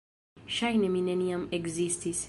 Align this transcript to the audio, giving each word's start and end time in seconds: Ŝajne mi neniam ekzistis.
Ŝajne 0.55 0.89
mi 0.95 1.05
neniam 1.11 1.45
ekzistis. 1.59 2.19